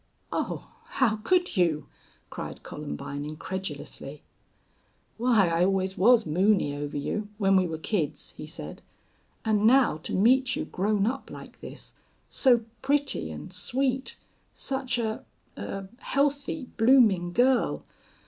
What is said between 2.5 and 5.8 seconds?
Columbine, incredulously. "Why, I